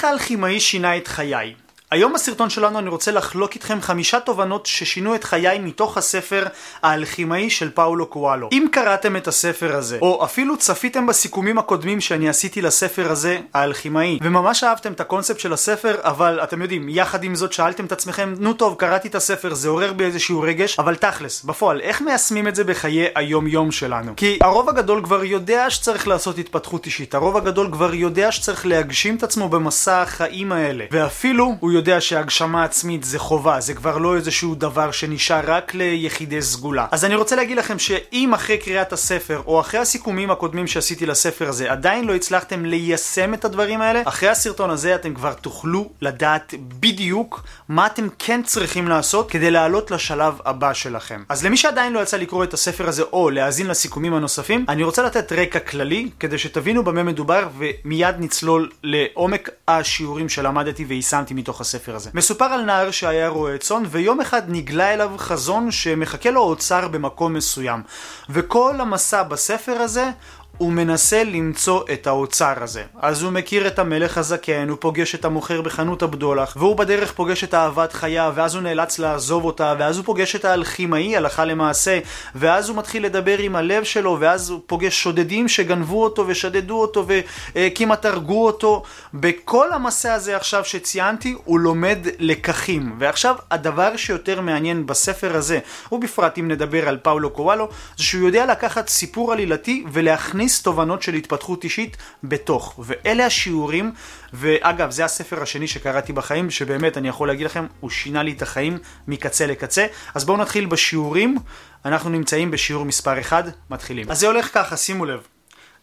[0.00, 1.54] איך האלכימאי שינה את חיי?
[1.90, 6.46] היום בסרטון שלנו אני רוצה לחלוק איתכם חמישה תובנות ששינו את חיי מתוך הספר
[6.82, 8.48] האלכימאי של פאולו קואלו.
[8.52, 14.18] אם קראתם את הספר הזה, או אפילו צפיתם בסיכומים הקודמים שאני עשיתי לספר הזה, האלכימאי,
[14.22, 18.34] וממש אהבתם את הקונספט של הספר, אבל אתם יודעים, יחד עם זאת שאלתם את עצמכם,
[18.38, 22.48] נו טוב, קראתי את הספר, זה עורר בי איזשהו רגש, אבל תכלס, בפועל, איך מיישמים
[22.48, 24.12] את זה בחיי היום יום שלנו?
[24.16, 29.16] כי הרוב הגדול כבר יודע שצריך לעשות התפתחות אישית, הרוב הגדול כבר יודע שצריך להגשים
[29.16, 34.16] את עצמו במסע החיים האלה, ואפילו הוא יודע שהגשמה עצמית זה חובה, זה כבר לא
[34.16, 36.86] איזשהו דבר שנשאר רק ליחידי סגולה.
[36.90, 41.48] אז אני רוצה להגיד לכם שאם אחרי קריאת הספר, או אחרי הסיכומים הקודמים שעשיתי לספר
[41.48, 46.54] הזה, עדיין לא הצלחתם ליישם את הדברים האלה, אחרי הסרטון הזה אתם כבר תוכלו לדעת
[46.80, 51.22] בדיוק מה אתם כן צריכים לעשות כדי לעלות לשלב הבא שלכם.
[51.28, 55.02] אז למי שעדיין לא יצא לקרוא את הספר הזה, או להאזין לסיכומים הנוספים, אני רוצה
[55.02, 61.69] לתת רקע כללי, כדי שתבינו במה מדובר, ומיד נצלול לעומק השיעורים שלמדתי ויישמתי מתוך הספר.
[61.70, 62.10] הספר הזה.
[62.14, 67.34] מסופר על נער שהיה רועה צאן, ויום אחד נגלה אליו חזון שמחכה לו אוצר במקום
[67.34, 67.82] מסוים.
[68.30, 70.10] וכל המסע בספר הזה
[70.58, 72.82] הוא מנסה למצוא את האוצר הזה.
[73.00, 77.44] אז הוא מכיר את המלך הזקן, הוא פוגש את המוכר בחנות הבדולח, והוא בדרך פוגש
[77.44, 81.98] את אהבת חייו, ואז הוא נאלץ לעזוב אותה, ואז הוא פוגש את האלכימאי הלכה למעשה,
[82.34, 87.06] ואז הוא מתחיל לדבר עם הלב שלו, ואז הוא פוגש שודדים שגנבו אותו ושדדו אותו
[87.54, 88.82] וכמעט הרגו אותו.
[89.14, 92.96] בכל המסע הזה עכשיו שציינתי, הוא לומד לקחים.
[92.98, 95.58] ועכשיו, הדבר שיותר מעניין בספר הזה,
[95.92, 101.02] ובפרט אם נדבר על פאולו קוואלו, זה שהוא יודע לקחת סיפור עלילתי ולהכניס להכניס תובנות
[101.02, 102.74] של התפתחות אישית בתוך.
[102.78, 103.92] ואלה השיעורים,
[104.32, 108.42] ואגב, זה הספר השני שקראתי בחיים, שבאמת, אני יכול להגיד לכם, הוא שינה לי את
[108.42, 109.86] החיים מקצה לקצה.
[110.14, 111.36] אז בואו נתחיל בשיעורים.
[111.84, 114.10] אנחנו נמצאים בשיעור מספר 1, מתחילים.
[114.10, 115.20] אז זה הולך ככה, שימו לב.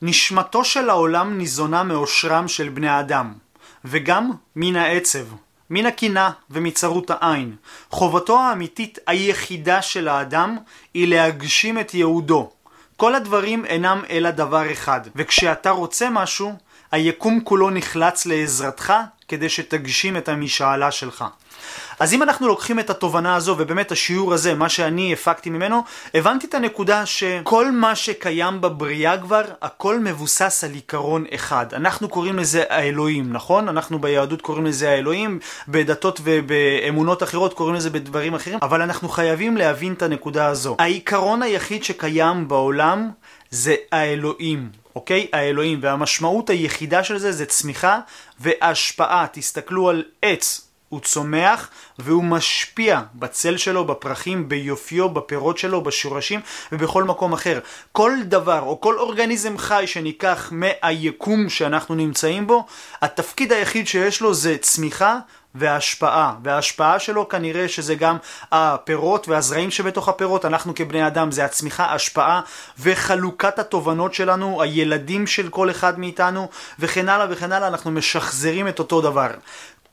[0.01, 3.33] נשמתו של העולם ניזונה מאושרם של בני האדם,
[3.85, 5.25] וגם מן העצב.
[5.69, 7.55] מן הקנאה ומצרות העין.
[7.89, 10.57] חובתו האמיתית היחידה של האדם
[10.93, 12.51] היא להגשים את ייעודו,
[12.97, 16.53] כל הדברים אינם אלא דבר אחד, וכשאתה רוצה משהו,
[16.91, 18.93] היקום כולו נחלץ לעזרתך
[19.27, 21.25] כדי שתגשים את המשאלה שלך.
[21.99, 25.83] אז אם אנחנו לוקחים את התובנה הזו ובאמת השיעור הזה, מה שאני הפקתי ממנו,
[26.13, 31.65] הבנתי את הנקודה שכל מה שקיים בבריאה כבר, הכל מבוסס על עיקרון אחד.
[31.73, 33.69] אנחנו קוראים לזה האלוהים, נכון?
[33.69, 39.57] אנחנו ביהדות קוראים לזה האלוהים, בדתות ובאמונות אחרות קוראים לזה בדברים אחרים, אבל אנחנו חייבים
[39.57, 40.75] להבין את הנקודה הזו.
[40.79, 43.09] העיקרון היחיד שקיים בעולם
[43.51, 44.69] זה האלוהים.
[44.95, 45.27] אוקיי?
[45.33, 47.99] האלוהים, והמשמעות היחידה של זה זה צמיחה
[48.39, 49.25] והשפעה.
[49.31, 51.69] תסתכלו על עץ, הוא צומח
[51.99, 56.39] והוא משפיע בצל שלו, בפרחים, ביופיו, בפירות שלו, בשורשים
[56.71, 57.59] ובכל מקום אחר.
[57.91, 62.65] כל דבר או כל אורגניזם חי שניקח מהיקום שאנחנו נמצאים בו,
[63.01, 65.19] התפקיד היחיד שיש לו זה צמיחה
[65.57, 68.17] וההשפעה, וההשפעה שלו כנראה שזה גם
[68.51, 72.41] הפירות והזרעים שבתוך הפירות, אנחנו כבני אדם זה הצמיחה, השפעה
[72.79, 78.79] וחלוקת התובנות שלנו, הילדים של כל אחד מאיתנו וכן הלאה וכן הלאה, אנחנו משחזרים את
[78.79, 79.29] אותו דבר.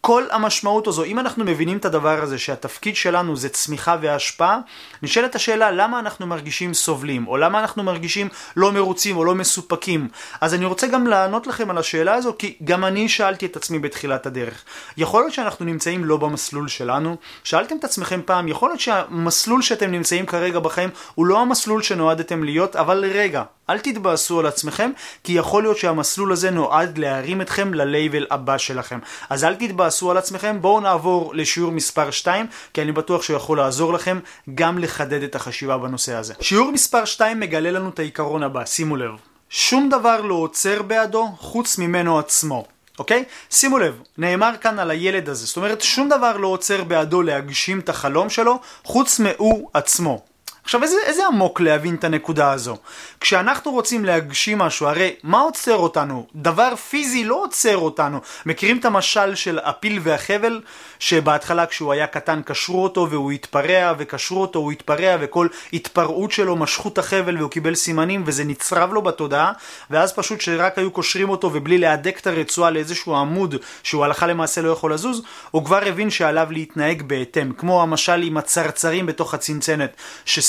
[0.07, 4.59] כל המשמעות הזו, אם אנחנו מבינים את הדבר הזה שהתפקיד שלנו זה צמיחה והשפעה,
[5.03, 10.09] נשאלת השאלה למה אנחנו מרגישים סובלים, או למה אנחנו מרגישים לא מרוצים או לא מסופקים.
[10.41, 13.79] אז אני רוצה גם לענות לכם על השאלה הזו, כי גם אני שאלתי את עצמי
[13.79, 14.65] בתחילת הדרך.
[14.97, 17.17] יכול להיות שאנחנו נמצאים לא במסלול שלנו?
[17.45, 22.45] שאלתם את עצמכם פעם, יכול להיות שהמסלול שאתם נמצאים כרגע בחיים הוא לא המסלול שנועדתם
[22.45, 24.91] להיות, אבל רגע, אל תתבאסו על עצמכם,
[25.25, 28.99] כי יכול להיות שהמסלול הזה נועד להרים אתכם ללייבל הבא שלכם.
[29.31, 33.59] אז אל תתבאסו על עצמכם, בואו נעבור לשיעור מספר 2, כי אני בטוח שהוא יכול
[33.59, 34.19] לעזור לכם
[34.55, 36.35] גם לחדד את החשיבה בנושא הזה.
[36.41, 39.11] שיעור מספר 2 מגלה לנו את העיקרון הבא, שימו לב.
[39.49, 42.65] שום דבר לא עוצר בעדו חוץ ממנו עצמו.
[42.99, 43.25] אוקיי?
[43.51, 47.79] שימו לב, נאמר כאן על הילד הזה, זאת אומרת שום דבר לא עוצר בעדו להגשים
[47.79, 50.34] את החלום שלו חוץ מהוא עצמו.
[50.65, 52.77] עכשיו איזה, איזה עמוק להבין את הנקודה הזו.
[53.21, 56.27] כשאנחנו רוצים להגשים משהו, הרי מה עוצר אותנו?
[56.35, 58.19] דבר פיזי לא עוצר אותנו.
[58.47, 60.61] מכירים את המשל של הפיל והחבל?
[60.99, 66.57] שבהתחלה כשהוא היה קטן קשרו אותו והוא התפרע וקשרו אותו, הוא התפרע וכל התפרעות שלו
[66.57, 69.53] משכו את החבל והוא קיבל סימנים וזה נצרב לו בתודעה
[69.91, 74.61] ואז פשוט שרק היו קושרים אותו ובלי להדק את הרצועה לאיזשהו עמוד שהוא הלכה למעשה
[74.63, 77.53] לא יכול לזוז, הוא כבר הבין שעליו להתנהג בהתאם.
[77.53, 79.97] כמו המשל עם הצרצרים בתוך הצנצנת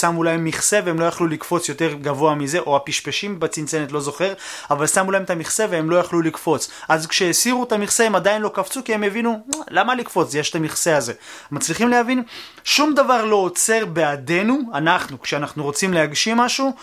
[0.05, 4.33] ששמו להם מכסה והם לא יכלו לקפוץ יותר גבוה מזה או הפשפשים בצנצנת לא זוכר
[4.71, 8.41] אבל שמו להם את המכסה והם לא יכלו לקפוץ אז כשהסירו את המכסה הם עדיין
[8.41, 11.13] לא קפצו כי הם הבינו למה לקפוץ יש את המכסה הזה.
[11.51, 12.23] מצליחים להבין?
[12.63, 16.73] שום דבר לא עוצר בעדנו, אנחנו, כשאנחנו רוצים להגשים משהו,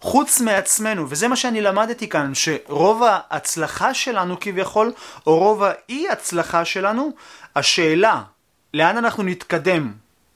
[0.00, 4.92] חוץ מעצמנו, וזה מה שאני למדתי כאן, שרוב ההצלחה שלנו כביכול,
[5.26, 7.10] או רוב האי הצלחה שלנו,
[7.56, 8.22] השאלה
[8.74, 9.92] לאן אנחנו נתקדם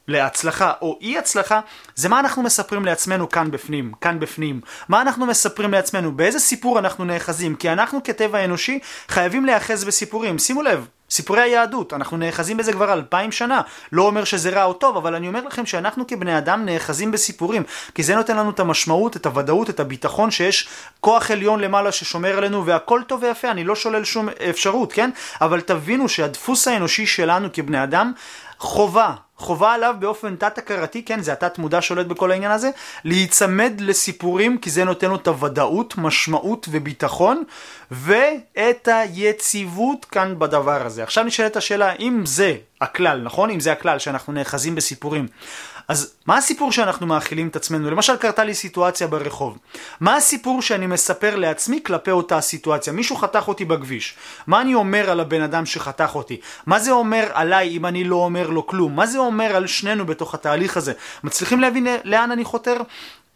[0.09, 1.61] להצלחה או אי הצלחה,
[1.95, 4.61] זה מה אנחנו מספרים לעצמנו כאן בפנים, כאן בפנים.
[4.89, 8.79] מה אנחנו מספרים לעצמנו, באיזה סיפור אנחנו נאחזים, כי אנחנו כטבע אנושי
[9.09, 10.39] חייבים להיאחז בסיפורים.
[10.39, 13.61] שימו לב, סיפורי היהדות, אנחנו נאחזים בזה כבר אלפיים שנה.
[13.93, 17.63] לא אומר שזה רע או טוב, אבל אני אומר לכם שאנחנו כבני אדם נאחזים בסיפורים,
[17.95, 20.69] כי זה נותן לנו את המשמעות, את הוודאות, את הביטחון שיש
[21.01, 25.11] כוח עליון למעלה ששומר עלינו והכל טוב ויפה, אני לא שולל שום אפשרות, כן?
[25.41, 28.13] אבל תבינו שהדפוס האנושי שלנו כבני אדם
[28.59, 32.71] חובה, חובה עליו באופן תת-הכרתי, כן, זה התת מודע שולט בכל העניין הזה,
[33.05, 37.43] להיצמד לסיפורים, כי זה נותן לו את הוודאות, משמעות וביטחון,
[37.91, 41.03] ואת היציבות כאן בדבר הזה.
[41.03, 43.51] עכשיו נשאלת השאלה, אם זה הכלל, נכון?
[43.51, 45.27] אם זה הכלל שאנחנו נאחזים בסיפורים,
[45.89, 47.91] אז מה הסיפור שאנחנו מאכילים את עצמנו?
[47.91, 49.59] למשל קרתה לי סיטואציה ברחוב.
[50.01, 52.93] מה הסיפור שאני מספר לעצמי כלפי אותה סיטואציה?
[52.93, 54.15] מישהו חתך אותי בכביש.
[54.47, 56.41] מה אני אומר על הבן אדם שחתך אותי?
[56.67, 58.97] מה זה אומר עליי אם אני לא אומר לו כלום?
[58.97, 60.93] מה זה אומר על שנינו בתוך התהליך הזה?
[61.25, 62.77] מצליחים להבין לאן אני חותר?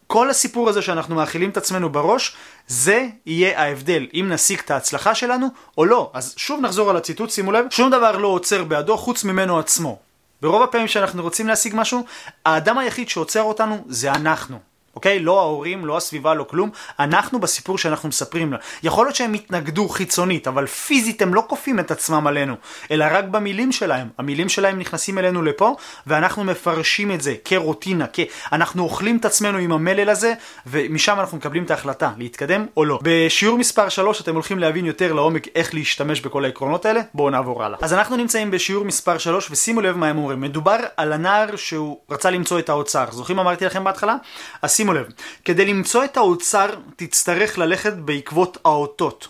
[0.06, 2.36] כל הסיפור הזה שאנחנו מאכילים את עצמנו בראש,
[2.66, 5.46] זה יהיה ההבדל, אם נשיג את ההצלחה שלנו
[5.78, 6.10] או לא.
[6.14, 10.07] אז שוב נחזור על הציטוט, שימו לב, שום דבר לא עוצר בעדו חוץ ממנו עצמו.
[10.42, 12.04] ברוב הפעמים שאנחנו רוצים להשיג משהו,
[12.44, 14.67] האדם היחיד שעוצר אותנו זה אנחנו.
[14.98, 15.20] אוקיי?
[15.20, 16.70] לא ההורים, לא הסביבה, לא כלום.
[16.98, 18.58] אנחנו בסיפור שאנחנו מספרים לה.
[18.82, 22.54] יכול להיות שהם התנגדו חיצונית, אבל פיזית הם לא כופים את עצמם עלינו,
[22.90, 24.08] אלא רק במילים שלהם.
[24.18, 29.58] המילים שלהם נכנסים אלינו לפה, ואנחנו מפרשים את זה כרוטינה, כי אנחנו אוכלים את עצמנו
[29.58, 30.34] עם המלל הזה,
[30.66, 32.98] ומשם אנחנו מקבלים את ההחלטה, להתקדם או לא.
[33.02, 37.64] בשיעור מספר 3 אתם הולכים להבין יותר לעומק איך להשתמש בכל העקרונות האלה, בואו נעבור
[37.64, 37.78] הלאה.
[37.82, 40.40] אז אנחנו נמצאים בשיעור מספר 3, ושימו לב מה הם אומרים.
[40.40, 43.04] מדובר על הנער שהוא רצה למצוא את האוצר.
[43.10, 44.16] זוכרים אמרתי לכם בהתחלה?
[44.62, 45.06] אז שימו לב,
[45.44, 49.28] כדי למצוא את האוצר תצטרך ללכת בעקבות האותות.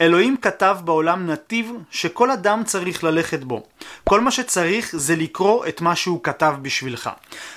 [0.00, 3.62] אלוהים כתב בעולם נתיב שכל אדם צריך ללכת בו.
[4.04, 7.10] כל מה שצריך זה לקרוא את מה שהוא כתב בשבילך.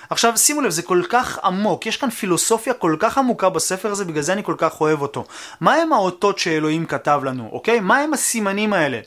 [0.09, 4.05] עכשיו שימו לב, זה כל כך עמוק, יש כאן פילוסופיה כל כך עמוקה בספר הזה,
[4.05, 5.25] בגלל זה אני כל כך אוהב אותו.
[5.61, 7.79] מה הם האותות שאלוהים כתב לנו, אוקיי?
[7.79, 8.99] מה הם הסימנים האלה?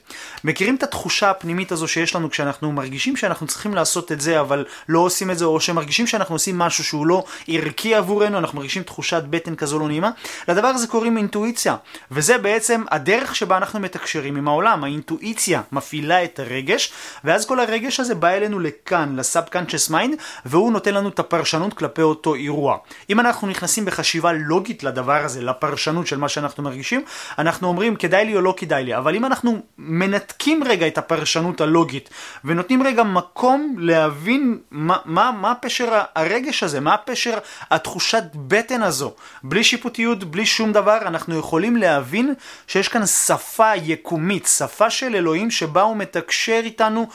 [0.45, 4.65] מכירים את התחושה הפנימית הזו שיש לנו כשאנחנו מרגישים שאנחנו צריכים לעשות את זה, אבל
[4.89, 8.83] לא עושים את זה, או שמרגישים שאנחנו עושים משהו שהוא לא ערכי עבורנו, אנחנו מרגישים
[8.83, 10.11] תחושת בטן כזו לא נעימה?
[10.49, 11.77] לדבר הזה קוראים אינטואיציה,
[12.11, 14.85] וזה בעצם הדרך שבה אנחנו מתקשרים עם העולם.
[14.85, 16.93] האינטואיציה מפעילה את הרגש,
[17.25, 20.15] ואז כל הרגש הזה בא אלינו לכאן, ל subconscious mind,
[20.47, 22.77] והוא נותן לנו את הפרשנות כלפי אותו אירוע.
[23.11, 27.05] אם אנחנו נכנסים בחשיבה לוגית לדבר הזה, לפרשנות של מה שאנחנו מרגישים,
[27.39, 31.61] אנחנו אומרים כדאי לי או לא כדאי לי, אבל אם אנחנו מנתקים רגע את הפרשנות
[31.61, 32.11] הלוגית,
[32.45, 37.39] ונותנים רגע מקום להבין מה, מה, מה פשר הרגש הזה, מה פשר
[37.71, 39.13] התחושת בטן הזו,
[39.43, 42.35] בלי שיפוטיות, בלי שום דבר, אנחנו יכולים להבין
[42.67, 47.07] שיש כאן שפה יקומית, שפה של אלוהים שבה הוא מתקשר איתנו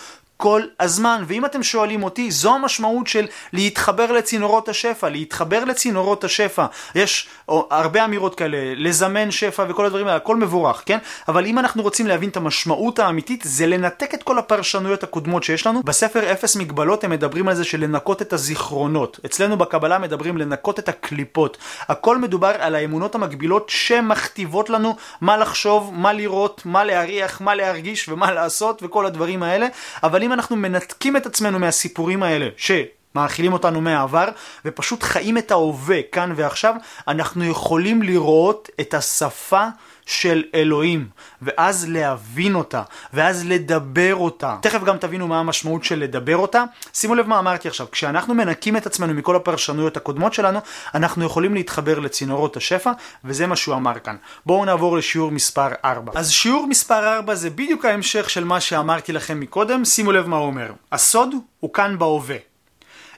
[0.44, 1.24] כל הזמן.
[1.28, 6.66] ואם אתם שואלים אותי, זו המשמעות של להתחבר לצינורות השפע, להתחבר לצינורות השפע.
[6.96, 10.98] יש הרבה אמירות כאלה, לזמן שפע וכל הדברים האלה, הכל מבורך, כן?
[11.28, 15.68] אבל אם אנחנו רוצים להבין את המשמעות האמיתית, זה לנתק את כל הפרשנויות הקודמות שיש
[15.68, 15.84] לנו.
[15.84, 19.20] בספר אפס מגבלות הם מדברים על זה של לנקות את הזיכרונות.
[19.26, 21.58] אצלנו בקבלה מדברים לנקות את הקליפות.
[21.88, 28.10] הכל מדובר על האמונות המקבילות שמכתיבות לנו מה לחשוב, מה לראות, מה להריח, מה להרגיש
[28.10, 29.68] ומה לעשות וכל הדברים האלה.
[30.04, 32.72] אבל אם אנחנו מנתקים את עצמנו מהסיפורים האלה, ש...
[33.16, 34.28] מאכילים אותנו מהעבר,
[34.66, 36.76] ופשוט חיים את ההווה כאן ועכשיו,
[37.08, 39.68] אנחנו יכולים לראות את השפה
[40.06, 41.08] של אלוהים,
[41.42, 42.84] ואז להבין אותה,
[43.14, 44.56] ואז לדבר אותה.
[44.62, 46.64] תכף גם תבינו מה המשמעות של לדבר אותה.
[46.94, 50.60] שימו לב מה אמרתי עכשיו, כשאנחנו מנקים את עצמנו מכל הפרשנויות הקודמות שלנו,
[50.96, 52.92] אנחנו יכולים להתחבר לצינורות השפע,
[53.24, 54.16] וזה מה שהוא אמר כאן.
[54.46, 56.12] בואו נעבור לשיעור מספר 4.
[56.16, 60.38] אז שיעור מספר 4 זה בדיוק ההמשך של מה שאמרתי לכם מקודם, שימו לב מה
[60.38, 60.72] הוא אומר.
[60.92, 62.38] הסוד הוא כאן בהווה.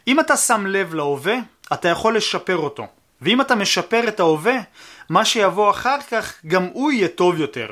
[0.08, 1.36] אם אתה שם לב להווה,
[1.74, 2.88] אתה יכול לשפר אותו.
[3.22, 4.58] ואם אתה משפר את ההווה,
[5.10, 7.68] מה שיבוא אחר כך גם הוא יהיה טוב יותר.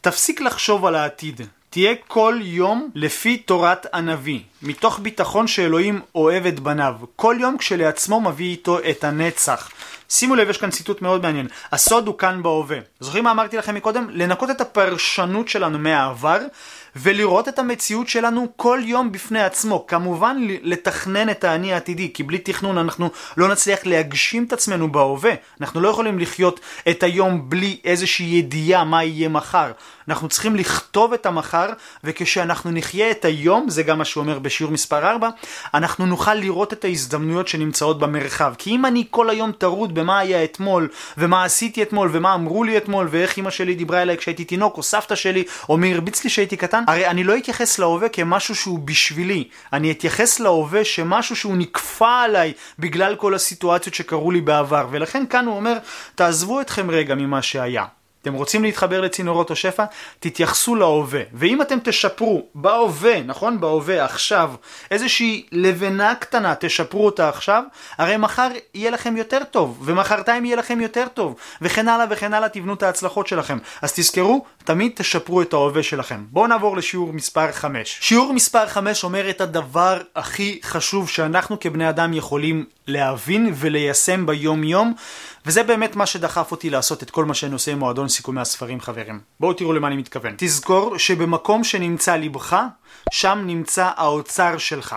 [0.00, 1.40] תפסיק לחשוב על העתיד.
[1.70, 6.94] תהיה כל יום לפי תורת הנביא, מתוך ביטחון שאלוהים אוהב את בניו.
[7.16, 9.70] כל יום כשלעצמו מביא איתו את הנצח.
[10.08, 11.48] שימו לב, יש כאן ציטוט מאוד מעניין.
[11.72, 12.78] הסוד הוא כאן בהווה.
[13.00, 14.06] זוכרים מה אמרתי לכם מקודם?
[14.10, 16.38] לנקות את הפרשנות שלנו מהעבר
[16.96, 19.84] ולראות את המציאות שלנו כל יום בפני עצמו.
[19.86, 25.32] כמובן לתכנן את האני העתידי, כי בלי תכנון אנחנו לא נצליח להגשים את עצמנו בהווה.
[25.60, 29.72] אנחנו לא יכולים לחיות את היום בלי איזושהי ידיעה מה יהיה מחר.
[30.08, 31.66] אנחנו צריכים לכתוב את המחר,
[32.04, 35.28] וכשאנחנו נחיה את היום, זה גם מה שהוא אומר בשיעור מספר 4,
[35.74, 38.54] אנחנו נוכל לראות את ההזדמנויות שנמצאות במרחב.
[38.58, 42.76] כי אם אני כל היום טרוד במה היה אתמול, ומה עשיתי אתמול, ומה אמרו לי
[42.76, 46.30] אתמול, ואיך אמא שלי דיברה אליי כשהייתי תינוק, או סבתא שלי, או מי הרביץ לי
[46.30, 51.56] כשהייתי קטן, הרי אני לא אתייחס להווה כמשהו שהוא בשבילי, אני אתייחס להווה שמשהו שהוא
[51.56, 55.78] נקפא עליי בגלל כל הסיטואציות שקרו לי בעבר, ולכן כאן הוא אומר,
[56.14, 57.84] תעזבו אתכם רגע ממה שהיה.
[58.22, 59.84] אתם רוצים להתחבר לצינורות או שפע?
[60.20, 61.20] תתייחסו להווה.
[61.32, 63.60] ואם אתם תשפרו בהווה, נכון?
[63.60, 64.52] בהווה, עכשיו,
[64.90, 67.62] איזושהי לבנה קטנה, תשפרו אותה עכשיו,
[67.98, 72.48] הרי מחר יהיה לכם יותר טוב, ומחרתיים יהיה לכם יותר טוב, וכן הלאה וכן הלאה
[72.48, 73.58] תבנו את ההצלחות שלכם.
[73.82, 76.24] אז תזכרו, תמיד תשפרו את ההווה שלכם.
[76.30, 77.98] בואו נעבור לשיעור מספר 5.
[78.00, 84.64] שיעור מספר 5 אומר את הדבר הכי חשוב שאנחנו כבני אדם יכולים להבין וליישם ביום
[84.64, 84.94] יום,
[85.46, 88.80] וזה באמת מה שדחף אותי לעשות את כל מה שאני עושה עם מועדון סיכומי הספרים
[88.80, 89.20] חברים.
[89.40, 90.34] בואו תראו למה אני מתכוון.
[90.38, 92.56] תזכור שבמקום שנמצא לבך,
[93.12, 94.96] שם נמצא האוצר שלך.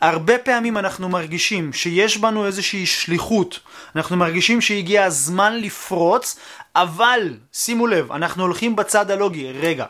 [0.00, 3.60] הרבה פעמים אנחנו מרגישים שיש בנו איזושהי שליחות,
[3.96, 6.36] אנחנו מרגישים שהגיע הזמן לפרוץ,
[6.76, 9.86] אבל שימו לב, אנחנו הולכים בצד הלוגי, רגע,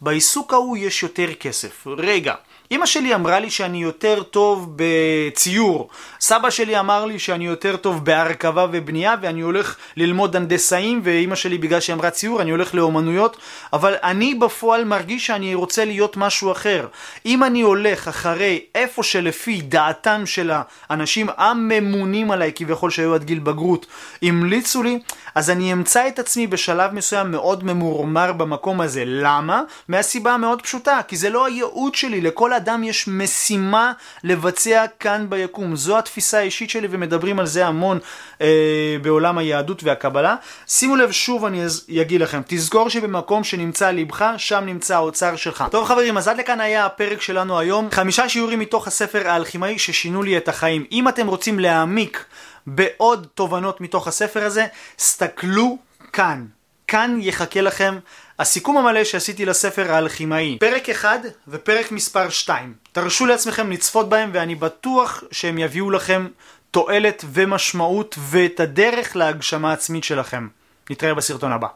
[0.00, 2.34] בעיסוק ההוא יש יותר כסף, רגע,
[2.72, 5.88] אמא שלי אמרה לי שאני יותר טוב בציור,
[6.20, 11.58] סבא שלי אמר לי שאני יותר טוב בהרכבה ובנייה ואני הולך ללמוד הנדסאים ואמא שלי
[11.58, 13.36] בגלל שהיא אמרה ציור אני הולך לאומנויות
[13.72, 16.86] אבל אני בפועל מרגיש שאני רוצה להיות משהו אחר.
[17.26, 20.50] אם אני הולך אחרי איפה שלפי דעתם של
[20.88, 23.86] האנשים הממונים עליי כביכול שהיו עד גיל בגרות
[24.22, 24.98] המליצו לי
[25.34, 29.02] אז אני אמצא את עצמי בשלב מסוים מאוד ממורמר במקום הזה.
[29.06, 29.62] למה?
[29.88, 33.92] מהסיבה המאוד פשוטה כי זה לא הייעוד שלי לכל לאדם יש משימה
[34.24, 35.76] לבצע כאן ביקום.
[35.76, 37.98] זו התפיסה האישית שלי ומדברים על זה המון
[38.40, 40.36] אה, בעולם היהדות והקבלה.
[40.66, 41.64] שימו לב, שוב אני
[42.02, 45.64] אגיד לכם, תזכור שבמקום שנמצא לבך, שם נמצא האוצר שלך.
[45.70, 47.88] טוב חברים, אז עד לכאן היה הפרק שלנו היום.
[47.90, 50.84] חמישה שיעורים מתוך הספר האלכימאי ששינו לי את החיים.
[50.92, 52.24] אם אתם רוצים להעמיק
[52.66, 54.66] בעוד תובנות מתוך הספר הזה,
[54.98, 55.78] סתכלו
[56.12, 56.46] כאן.
[56.90, 57.98] כאן יחכה לכם
[58.38, 62.74] הסיכום המלא שעשיתי לספר האלכימאי, פרק 1 ופרק מספר 2.
[62.92, 66.26] תרשו לעצמכם לצפות בהם ואני בטוח שהם יביאו לכם
[66.70, 70.48] תועלת ומשמעות ואת הדרך להגשמה עצמית שלכם.
[70.90, 71.68] נתראה בסרטון הבא.